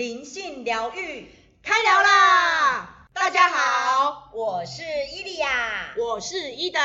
[0.00, 1.28] 灵性疗愈
[1.62, 3.06] 开聊啦！
[3.12, 4.82] 大家好，我是
[5.14, 6.80] 伊利亚，我是伊登，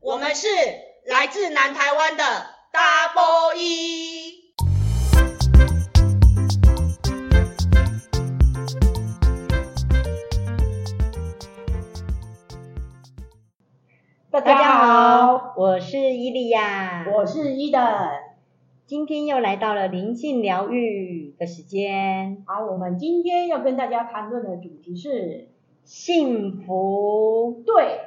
[0.00, 0.48] 我们是
[1.06, 2.24] 来自南台湾的
[2.72, 4.52] Double E。
[14.32, 17.80] 大家好，我是伊利亚，我是伊登。
[18.90, 22.42] 今天又来到了灵性疗愈的时间。
[22.44, 25.46] 好，我们今天要跟大家谈论的主题是
[25.84, 27.62] 幸福。
[27.64, 28.00] 对，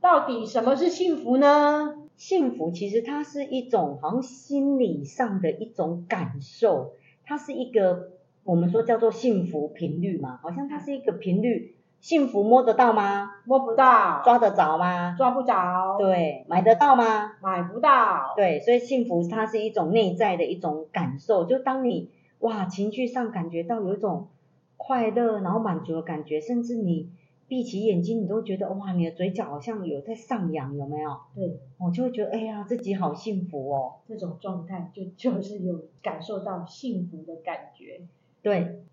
[0.00, 2.08] 到底什么是幸福呢？
[2.16, 8.10] 幸福其实它是一种好像心理上的一种感受，它是一个
[8.42, 11.75] 我们说叫做幸福频率嘛，好像它是一个频率。
[12.06, 13.32] 幸福摸得到吗？
[13.46, 14.22] 摸不到。
[14.22, 15.16] 抓得着吗？
[15.18, 15.96] 抓不着。
[15.98, 17.32] 对，买得到吗？
[17.42, 18.32] 买不到。
[18.36, 24.28] 对，所以幸福它是一种内在的一种感受，就当你哇情绪上感觉到有一种
[24.76, 27.10] 快乐，然后满足的感觉，甚至你
[27.48, 31.10] 闭起眼睛，你都觉得哇，你的嘴角好像有在上扬，有没有？
[31.34, 33.94] 对，我就会觉得哎呀，自己好幸福哦。
[34.06, 38.02] 这种状态就就是有感受到幸福的感觉。
[38.42, 38.84] 对，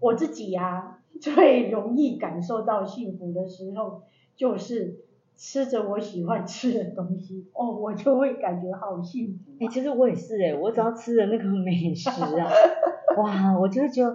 [0.00, 0.98] 我自己呀、啊。
[1.20, 4.02] 最容易感受到幸福的时候，
[4.36, 4.96] 就是
[5.36, 9.54] 吃着我喜欢吃的东西，哦，我就会感觉好幸福、啊。
[9.60, 12.50] 哎、欸，其实我也是哎，我只要吃了那个美食啊，
[13.18, 14.10] 哇，我就会觉得，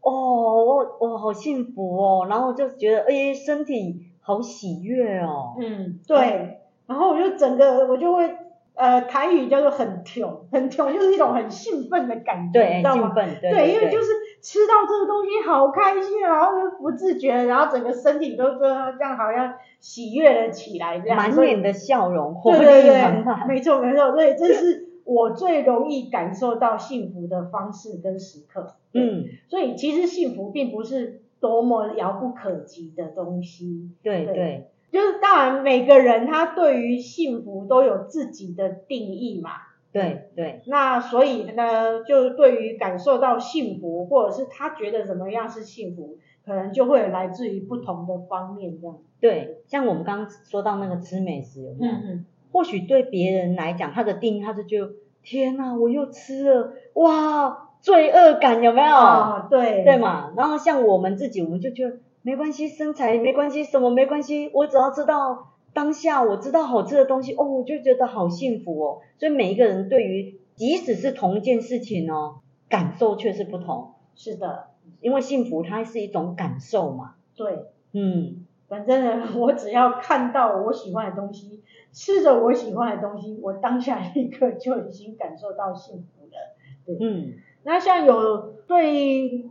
[0.00, 5.56] 哦，我我好幸福哦，然后我就觉得，哎、欸，身体好喜悦哦。
[5.60, 8.30] 嗯，对，然后我就整个我就会，
[8.74, 14.08] 呃，台语叫做很跳，很跳就是一种很兴奋的感觉，对，知道吗，对，因为就是。
[14.42, 18.66] 吃到这个东西好开心，然后就不自觉，然后整个身体都这
[19.00, 28.76] 样好像喜悦了起来，这样满脸的笑容，对对对， 没错没错，对，这是我最容易感受到幸福的方式跟时刻。
[28.92, 33.90] 嗯，所以其实幸福并不是多么遥不可及的东西。
[34.02, 39.50] 对对，对，就是当然每个人他对于幸福都有自己的定义嘛。
[39.92, 48.96] 对对，那所以呢，就对于感受到幸福，或者是他觉得怎么样是幸福，可能就会来自于不同的方面这样。
[49.20, 51.92] 对，像我们刚刚说到那个吃美食，有没有？
[51.92, 52.26] 嗯嗯。
[52.52, 54.90] 或许对别人来讲，他的定义他是就
[55.22, 58.94] 天哪，我又吃了，哇，罪恶感有没有？
[58.94, 59.84] 啊，对。
[59.84, 65.49] 对嘛，然后像我们自己，我们就觉得没关系，身材没关系，什么没关系，我只要知道。
[65.72, 68.98] 当下我知道好吃的东西，哦，我就觉得好幸福哦。
[69.18, 73.92] 所以每一个人对于即使是同一件事情哦，感受却是不同。
[74.14, 74.70] 是的，
[75.00, 77.14] 因为幸福它是一种感受嘛。
[77.36, 86.56] 对，嗯，反正呢，我只要看到我喜欢的东西，吃着我喜欢的东西，我当下立刻就已经感受到幸福了。
[86.84, 89.48] 对，嗯，那像有对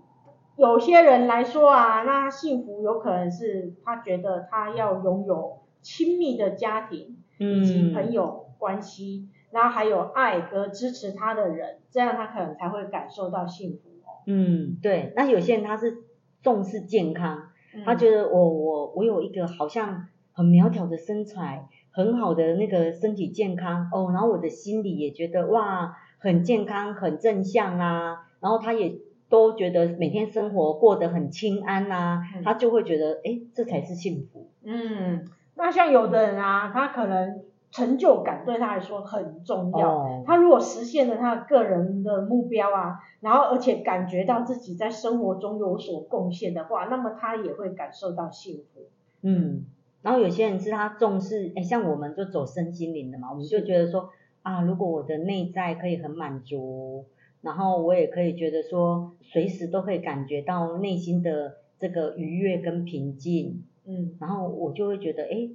[0.58, 5.60] 有些人来说啊，那幸福有可能是他觉得他要拥有。
[5.82, 14.20] 亲密的家庭以及朋友关系，嗯、然后还有爱和支持他的人，这样他可能才会感受到幸福哦。
[14.28, 15.14] 嗯，对。
[15.16, 16.04] 那有些人他是
[16.44, 28.96] 重视健康，嗯、他觉得我我我有一个好像很苗条的身材，很好的那个身体健康哦，然后我的心里也觉得哇很健康很正向啊，然后他也
[29.30, 34.50] 都觉得每天生活过得很清安啊，嗯、他就会觉得哎这才是幸福。
[34.64, 35.26] 嗯。
[35.60, 40.00] 那像有的人啊，他可能成就感对他来说很重要。
[40.00, 40.26] Oh.
[40.26, 48.88] 他如果实现了他的个人的目标啊，然后而且感觉到自己在生活中有所贡献的话，那么他也会感受到幸福。
[49.22, 49.66] 嗯，
[50.02, 54.10] 然后有些人是他重视，哎，像我们就走身心灵的嘛，我们就觉得说
[54.42, 57.06] 啊，如果我的内在可以很满足，
[57.42, 63.66] 然后我也可以觉得说，随时都可以感觉到内心的这个愉悦跟平静。
[63.90, 65.50] 嗯，然后我就会觉得，哎，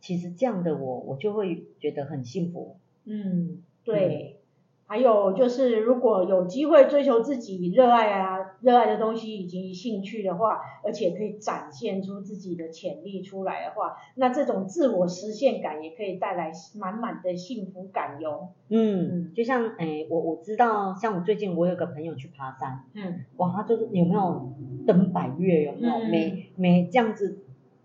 [0.00, 2.76] 其实这样的我，我就会觉得很幸福。
[3.06, 4.36] 嗯，对。
[4.36, 4.38] 嗯、
[4.86, 18.48] 还有就是，如果有机会追求自己热爱啊、热爱的东西以及兴趣的话，而且可以展现出自己的潜力出来的话，那这种自我实现感也可以带来满满的幸福感哟。
[18.68, 24.52] 嗯，嗯就像，哎，我我知道，像我最近我有个朋友去爬山，嗯，哇，他就是有没有
[24.86, 25.94] 登百岳，有没有？
[25.94, 27.38] 嗯、没没这样子。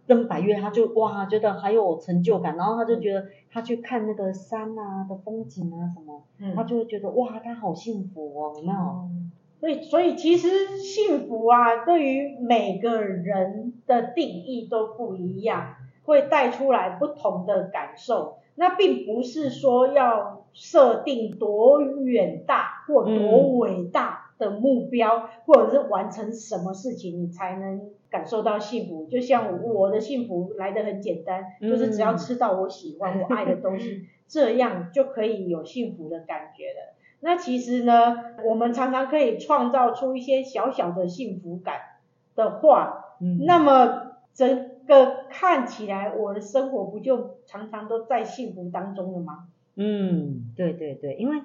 [0.06, 9.10] 登白岳，他就哇，觉得还有成就感，然后他就觉得他去看那个山啊的风景啊什么，嗯、他就会觉得哇，他好幸福哦，有没有？
[9.60, 18.40] 所以，所以其实幸福啊，对于每个人的定义都不一样，会带出来不同的感受。
[18.56, 29.06] 那并不是说要设定多远大或多伟大的目标，或者是完成什么事情，你才能感受到幸福。
[29.08, 36.94] 就像我的幸福来的很简单，嗯、就是只要吃到我喜欢、我爱的东西，这样就可以有幸福的感觉了。
[37.22, 41.76] 那其实呢，我们常常可以创造出一些小小的幸福感
[42.36, 49.48] 的话，嗯、那么整个看起来我的生活不就常常都在幸福当中了吗？
[49.76, 51.38] 嗯，对对对，因为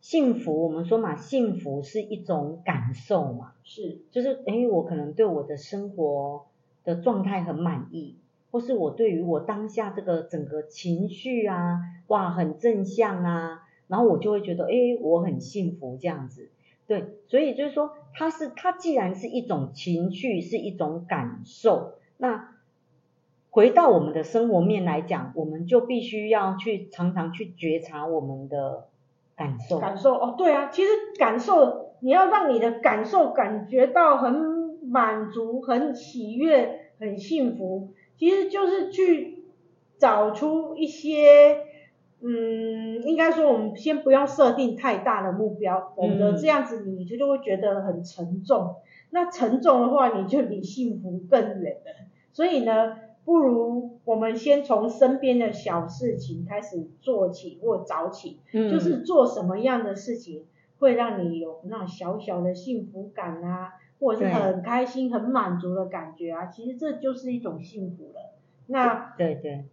[0.00, 6.46] 幸福，我们说嘛，幸福是一种感受嘛，是，就是诶，我可能对我的生活
[6.84, 8.16] 的状态很满意，
[8.50, 16.48] 或是我对于我当下这个整个情绪啊，哇，很正向啊，然后我就会觉得，诶，我很幸福这样子，
[16.86, 22.48] 对，所以就是说，它是它既然是一种情绪，是一种感受，那。
[23.52, 28.86] 回到我们的生活面来讲，我们就必须要去常常去觉察我们的
[29.40, 29.78] 感受。
[29.78, 34.32] 感受哦，对啊，其实感受你要让你的感受感觉到很
[34.84, 37.88] 满足、很喜悦、很幸福，
[38.18, 39.44] 其实就是去
[39.98, 41.64] 找出一些，
[42.22, 48.76] 嗯，应该说我们先不要设定太大的目标，否则这样子你就就会觉得很沉重。
[49.10, 52.06] 那沉重的话，你就离幸福更远了。
[52.32, 60.46] 所以呢，不如我们先从身边的小事情开始做起或早起，嗯，就是做什么样的事情
[60.78, 68.34] 会让你有那种小小的幸福感啊，或者是很开心、很满足的感觉啊，其实这就是一种幸福了。
[68.66, 69.64] 那对对，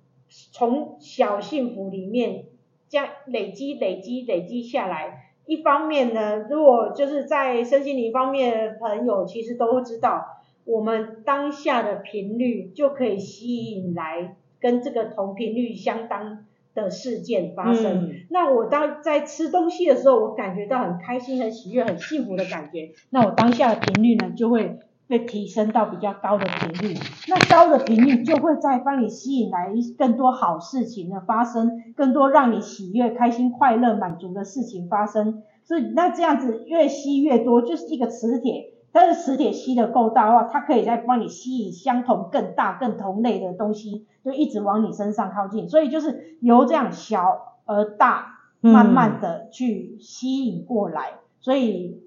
[0.51, 2.45] 从小幸福里面
[2.89, 10.37] 这样累积、累积、累积下来，一方面呢，如果就是在身心灵方面的朋友，其实都知道。
[10.68, 18.10] 我们当下的频率就可以吸引来跟这个同频率相当的事件发生。
[18.10, 24.78] 嗯、那我当在吃东西的时候，我感觉到很开心、很喜悦、很幸福的感觉，那我当下的频率呢就会
[25.08, 26.96] 被提升到比较高的频率。
[27.30, 35.44] 那高的频率就会再帮你吸引来更多好事情的发生，更多让你喜悦、开心、快乐、满足的事情发生。
[35.64, 38.74] 所以那这样子越吸越多，就是一个磁铁。
[38.99, 45.69] 但是磁铁吸的够大的话，它可以再帮你吸引相同、更大、更同类的东西，就一直往你身上靠近。
[45.69, 51.11] 所以就是由这样小而大，慢慢的去吸引过来。
[51.11, 52.01] 嗯、所以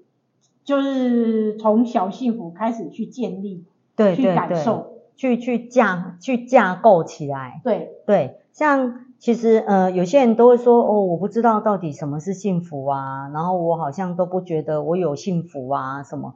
[0.65, 3.63] 就是从小幸福开始去建立，
[3.95, 7.61] 对，去感受，去去架去架构起来。
[7.63, 16.35] 对对，像其实呃有些人都会说哦，我不知道到底什么是幸福啊，然后我好像都不觉得我有幸福啊什么。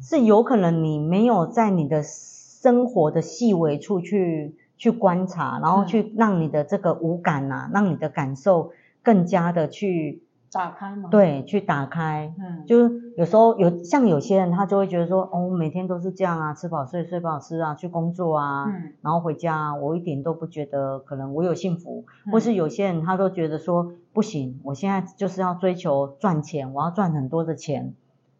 [0.00, 8.70] 是有可能你没有在你的生活的细微处去去观察，然后去让你的这个五感啊，让你的感受
[9.02, 10.22] 更加的去
[10.52, 11.08] 打开吗？
[11.10, 12.32] 对，去打开。
[12.38, 27.94] 嗯，就是有时候有像有些人他就会觉得说，哦，每天都是这样啊，吃饱睡，睡饱吃啊，去工作啊，嗯，然后回家啊，我一点都不觉得可能我有幸福，嗯，或是有些人他都觉得说，不行，我现在就是要追求赚钱，我要赚很多的钱。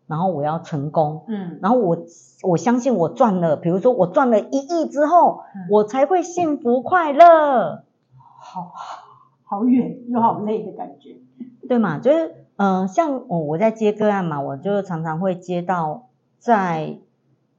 [0.09, 1.99] 然后我要成功，嗯，然后我
[2.43, 7.85] 我相信我赚了，比如说我赚了一亿之后，嗯，我才会幸福快乐，
[8.41, 8.73] 好
[9.45, 11.17] 好远又好累的感觉，
[11.69, 11.99] 对嘛？
[11.99, 16.09] 就是嗯、呃，像我我在接个案嘛，我就常常会接到
[16.39, 16.99] 在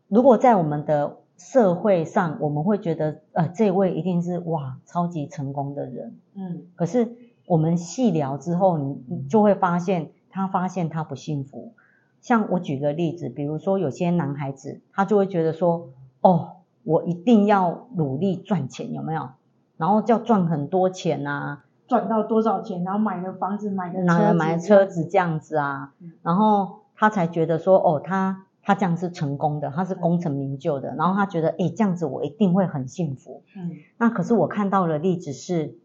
[0.07, 7.15] 如果在我们的社会上，我们会觉得呃这位一定是哇超级成功的人，嗯，可是
[7.45, 11.73] 我们细聊之后，你你就会发现他发现他不幸福。
[12.21, 15.89] 像我举个例子，比如说有些男孩子，他就会觉得说，
[16.21, 19.29] 哦，我一定要努力赚钱，有没有？
[19.77, 33.43] 然后就要赚很多钱啊，赚到多少钱，然后买了房子，买了车子，买了车子这样子啊，然后他才觉得说，哦，他他这样是成功的，他是功成名就的，然后他觉得，诶，这样子我一定会很幸福。
[33.55, 35.77] 嗯，那可是我看到的例子是，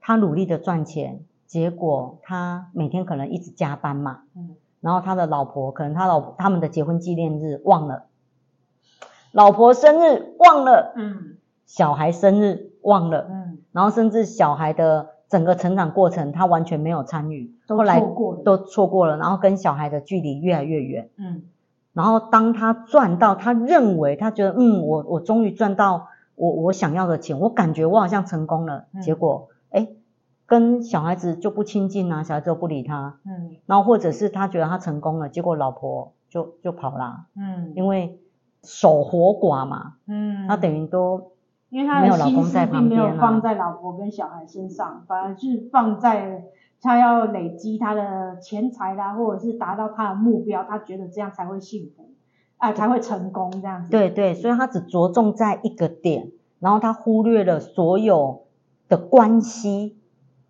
[0.00, 4.22] 他努力的赚钱，结果他每天可能一直加班嘛。
[4.34, 4.56] 嗯。
[4.80, 8.04] 然后他的老婆可能他老他们的结婚纪念日忘了，
[9.32, 18.00] 老婆生日忘了，嗯，小孩生日忘了，嗯，然后甚至小孩的整个成长过程他完全没有参与，后来
[18.44, 21.42] 都错过了，然后跟小孩的距离越来越远，嗯，
[21.92, 29.57] 然后当他赚到他认为他觉得嗯我我终于赚到我我想要的钱，我感觉我好像成功了，结果哎。
[30.48, 38.18] 跟小孩子就不亲近啊，小孩子就不理他，嗯，然后或者是他觉得他成功了，结果老婆就就跑了，嗯，因为
[38.64, 41.32] 守活寡嘛，嗯，他等于都
[41.68, 46.44] 因为他的心思并没有放在老婆跟小孩身上，反而是放在
[46.80, 52.08] 他要累积他的钱财啦，或者是达到他的目标，他觉得这样才会幸福，
[52.56, 53.90] 啊，才会成功这样子。
[53.90, 58.44] 对对，所以他只着重在一个点，然后他忽略了所有
[58.88, 59.97] 的关系，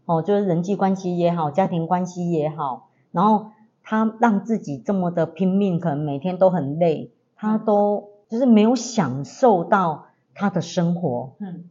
[0.08, 3.50] 哦，就是人际关系也好，家庭关系也好，然后
[3.82, 11.34] 他让自己这么的拼命，可能每天都很累，他都就是没有享受到他的生活。
[11.40, 11.70] 嗯，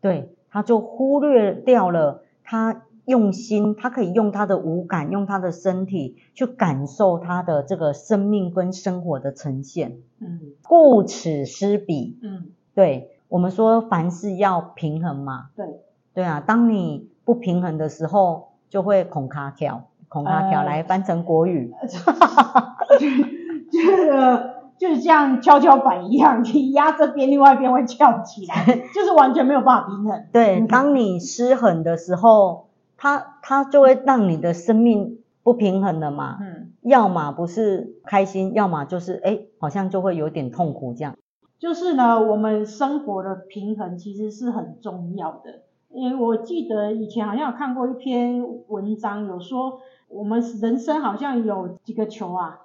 [0.00, 2.82] 对，他就忽略掉了他。
[3.08, 10.02] 用心，他可以用他的五感，用他的身体去感受他的这个生命跟生活的呈现。
[10.18, 12.18] 嗯，顾此失彼。
[12.20, 15.48] 嗯，对，我们说凡事要平衡嘛。
[15.56, 15.66] 对，
[16.12, 21.70] 对啊，当你不平衡的时候，就会恐卡条，恐卡条来翻成国语。
[22.06, 22.76] 哈哈哈，
[23.70, 30.24] 这个就是像跷跷板一样，你压这边，另外一边会翘起来， 就是完全没有办法平衡。
[30.32, 32.64] 对，当你失衡的时候。
[33.00, 41.14] 它它就会让你的生命不平衡了嘛，嗯，要么不是开心，要么就是哎，好像就会有点痛苦这样。
[41.60, 52.60] 就是呢，我们生活的平衡其实是很重要的，因为我记得以前好像有看过一篇文章，有说我们人生好像有几个球啊，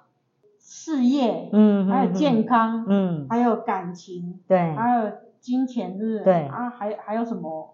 [0.58, 6.24] 事业，嗯，还有健康，嗯，还有感情，对，还有金钱，是不是？
[6.24, 7.73] 对，啊，还还有什么？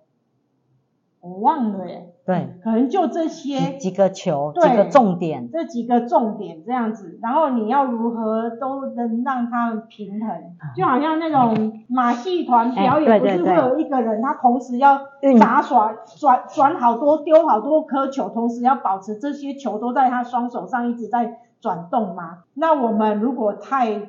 [1.20, 3.76] 我忘了耶，对，可能就这些。
[3.76, 14.98] 几个球，几个重点，这几个重点这样子，然后你要如何都能让他们平衡，就好像那种马戏团表演，不是会有一个人他同时要
[15.38, 22.44] 杂耍转转好多丢好多颗球，同时要保持这些球都在他双手上一直在转动吗？
[22.54, 24.08] 那我们如果太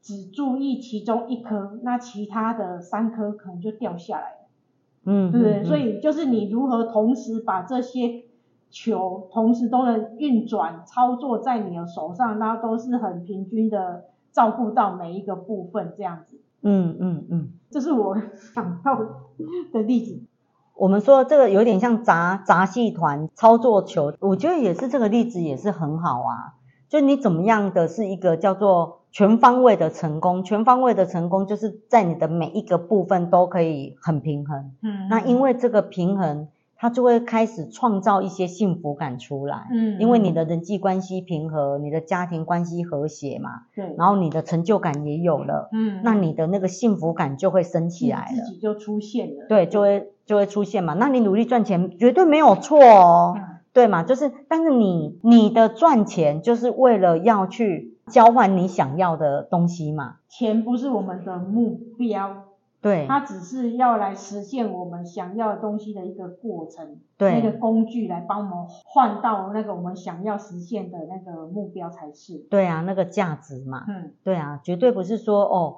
[0.00, 4.37] 只注意其中一颗，那其他的三颗可能就掉下来。
[5.10, 8.24] 嗯，对，嗯，所以就是你如何同时把这些
[8.68, 16.38] 球同时都能运转操作在你的手上，然后都是很平均的照顾到每一个部分这样子。
[16.60, 18.18] 嗯嗯嗯，这是我
[18.54, 18.98] 想到
[19.72, 20.20] 的例子。
[20.74, 26.57] 我们说这个有点像杂杂戏团操作球，我觉得也是这个例子也是很好啊。
[26.88, 34.72] 就你怎么样的是一个叫做全方位的成功，全方位的成功就是在你的每一个部分都可以很平衡。
[34.82, 39.66] 嗯，那因为这个平衡，它就会开始创造一些幸福感出来。
[39.70, 43.50] 嗯，因为你的人际关系平和，你的家庭关系和谐嘛。
[43.74, 45.68] 对，然后你的成就感也有了。
[45.72, 48.44] 嗯，那你的那个幸福感就会升起来了。
[48.44, 49.46] 自己就出现了。
[49.48, 50.94] 对，就会就会出现嘛。
[50.94, 53.34] 那你努力赚钱绝对没有错哦。
[53.36, 60.16] 嗯对嘛，就是，但是你你的赚钱就是为了要去交换你想要的东西嘛。
[60.28, 62.42] 钱不是我们的目标，
[62.80, 72.38] 对，它只是要来实现我们想要的东西的一个过程，对，那个工具来帮我们换到那个我们想要实现的那个目标才是。
[72.50, 75.76] 对啊，那个价值嘛，嗯，对啊，绝对不是说哦，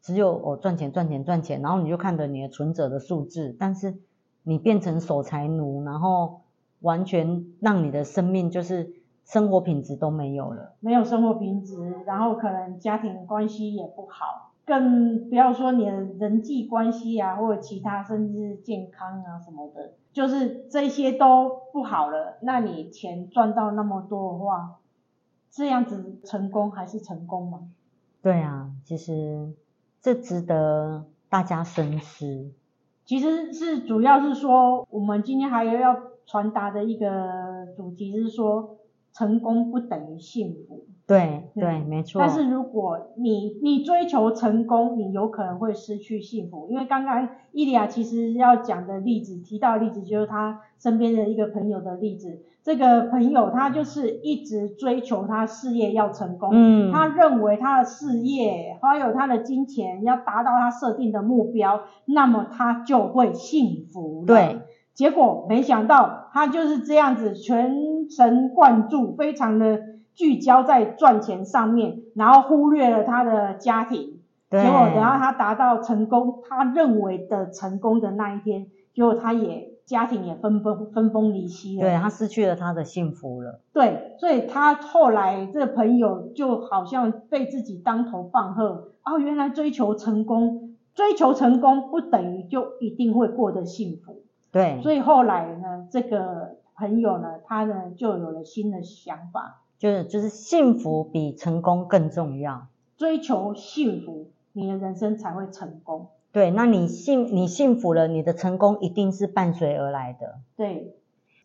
[0.00, 3.98] 只有哦赚钱赚钱赚钱，然后你就看着你的存折的数字，但是
[4.42, 6.40] 你变成守财奴，然后。
[6.82, 8.92] 完全让你的生命就是
[9.24, 22.38] 生活品质都没有了，没有生活品质，然后可能家庭关系也不好，更不要说你的人际关系啊，或者其他甚至健康啊什么的，就是这些都不好了。
[22.42, 24.80] 那你钱赚到那么多的话，
[25.50, 27.70] 这样子成功还是成功吗？
[28.22, 29.52] 对啊，其实
[30.00, 32.52] 这值得大家深思。
[33.12, 35.94] 其实是主要是说，我们今天还有要。
[36.24, 38.78] 传达的一个主题是说，
[39.12, 40.86] 成功不等于幸福。
[41.12, 42.20] 对对，没错。
[42.20, 46.68] 但是如果你你追求成功，你有可能会失去幸福。
[46.70, 52.40] 因为刚刚伊利亚其实要讲的例子，提到的例子就是他身边的一个朋友的例子。
[52.62, 64.24] 这个朋友他就是一直追求他事业要成功，嗯，他认为他的事业还有他的金钱要达到他设定的目标，那么他就会幸福。
[64.26, 64.60] 对。
[64.94, 69.80] 结果没想到他就是这样子全神贯注，非常的
[70.14, 74.20] 聚焦在赚钱上面，然后忽略了他的家庭。
[74.50, 74.62] 对。
[74.62, 81.82] 结果等到他达到成功，他认为的成功的那一天，结果他也家庭也分崩分崩离析了。
[81.82, 83.60] 对，他失去了他的幸福了。
[83.72, 88.88] 对，所以他后来这个朋友就好像被自己当头棒喝。
[89.04, 94.22] 哦，原来追求成功，追求成功不等于就一定会过得幸福。
[94.52, 106.06] 对，所以后来呢，这个朋友呢，他呢就有了新的想法，就是就是幸福比成功更重要，追求幸福，你的人生才会成功。
[106.30, 110.38] 对，那你幸你幸福了，你的成功一定是伴随而来的。
[110.56, 110.94] 对，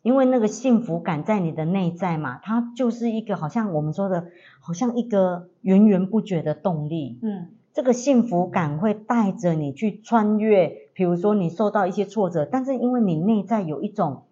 [0.02, 4.28] 因为那个幸福感在你的内在嘛，它就是一个好像我们说的，
[4.60, 7.18] 好像一个源源不绝的动力。
[7.20, 14.22] 嗯，这个幸福感会带着你去穿越，比如说你受到一些挫折，但是因为你内在有一种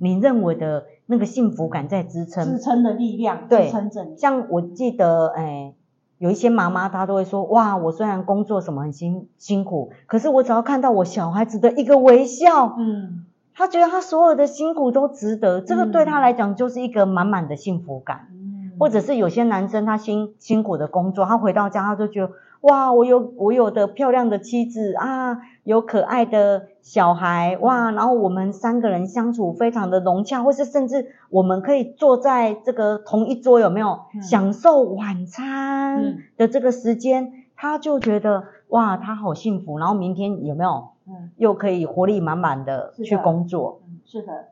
[0.00, 4.16] 你认为的那个幸福感在支撑，支撑的力量，对，支撑着你。
[4.16, 5.74] 像我记得，哎，
[6.18, 13.26] 有一些妈妈她都会说，哇，我虽然工作什么很辛辛苦，可是我只要看到我小孩子的一个微笑，嗯。
[13.52, 18.28] 她觉得她所有的辛苦都值得，这个对她来讲就是一个满满的幸福感。
[18.32, 39.78] 嗯，或者是有些男生他辛辛苦的工作，他回到家他就觉得哇，我有我有的漂亮的妻子啊，有可爱的小孩哇，然后我们三个人相处非常的融洽，或是甚至我们可以坐在这个同一桌，有没有、嗯、享受晚餐的这个时间，嗯、他就觉得哇，他好幸福。
[39.78, 40.90] 然后明天有没有？
[41.06, 43.80] 嗯，又可以活力满满的去工作。
[43.86, 44.48] 嗯，是的。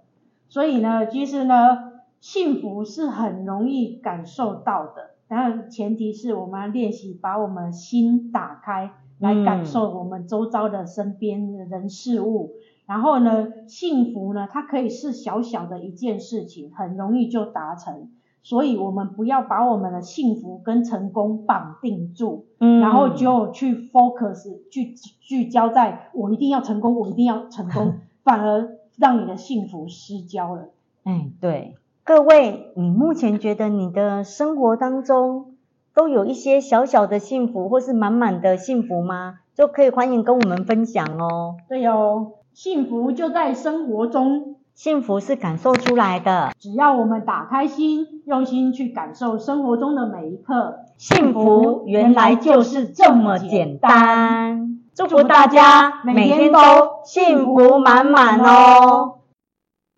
[0.49, 5.11] 所以呢，其实呢，幸福是很容易感受到的。
[5.29, 12.55] 当然，前提是我们要练习把我们心打开，来感受我们周遭的身边的人事物。
[12.55, 12.59] 嗯。
[12.87, 18.11] 然后呢，幸福呢，它可以是小小的一件事情，很容易就达成。
[18.43, 30.71] 所以我们不要把我们的幸福跟成功绑定住，嗯，然后就去 focus 去聚焦在我一定要成功，我一定要成功， 反而让你的幸福失焦了。
[31.03, 31.77] 哎，对，
[32.09, 35.57] 各位，你目前觉得你的生活当中
[35.95, 39.41] 都有一些小小的幸福，或是满满的幸福吗？
[39.55, 41.57] 就可以欢迎跟我们分享哦。
[41.69, 44.57] 对哦，幸福就在生活中。
[44.75, 54.81] 幸福是感受出来的，只要我们打开心，用心去感受生活中的每一刻，幸福原来就是这么简单。
[54.95, 56.59] 祝福大家每天都
[57.05, 59.18] 幸福满满哦！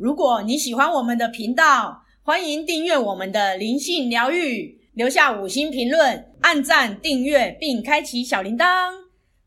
[0.01, 8.67] 如果你喜欢我们的频道，欢迎订阅我们的灵性疗愈，留下五星评论，按赞订阅并开启小铃铛。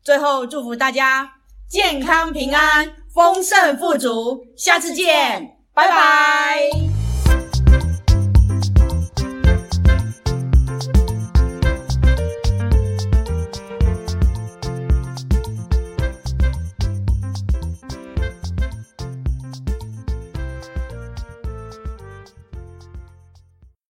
[0.04, 1.28] 最后祝福大家
[1.68, 2.92] 健康平安。
[3.12, 6.93] 丰盛富足，下次见，拜拜。